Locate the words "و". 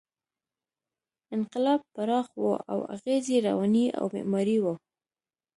2.43-2.45, 4.61-4.65